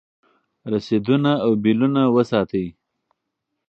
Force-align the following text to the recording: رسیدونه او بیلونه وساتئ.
رسیدونه 0.71 1.31
او 1.45 1.51
بیلونه 1.63 2.03
وساتئ. 2.15 2.65